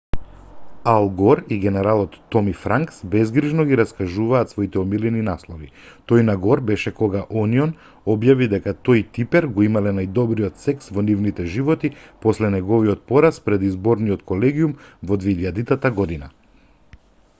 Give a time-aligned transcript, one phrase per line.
[0.91, 5.67] ал гор и генералот томи франкс безгрижно ги раскажуваат своите омилени наслови
[6.11, 7.75] тој на гор беше кога онион
[8.13, 11.91] објави дека тој и типер го имале најдобриот секс во нивните животи
[12.27, 14.73] после неговиот пораз пред изборниот колегиум
[15.11, 16.31] во 2000 година